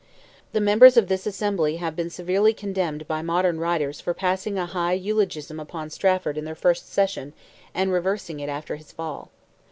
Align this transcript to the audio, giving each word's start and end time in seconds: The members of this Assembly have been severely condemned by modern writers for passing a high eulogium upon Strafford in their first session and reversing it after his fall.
The 0.51 0.59
members 0.61 0.97
of 0.97 1.09
this 1.09 1.27
Assembly 1.27 1.75
have 1.77 1.95
been 1.95 2.09
severely 2.09 2.55
condemned 2.55 3.07
by 3.07 3.21
modern 3.21 3.59
writers 3.59 4.01
for 4.01 4.15
passing 4.15 4.57
a 4.57 4.65
high 4.65 4.93
eulogium 4.93 5.59
upon 5.59 5.91
Strafford 5.91 6.39
in 6.39 6.43
their 6.43 6.55
first 6.55 6.91
session 6.91 7.33
and 7.75 7.93
reversing 7.93 8.39
it 8.39 8.49
after 8.49 8.77
his 8.77 8.91
fall. 8.91 9.29